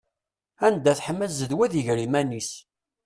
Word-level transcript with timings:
Anda 0.67 0.91
teḥma 0.97 1.25
zzedwa 1.31 1.61
ad 1.65 1.73
iger 1.79 1.99
iman-is. 2.05 2.51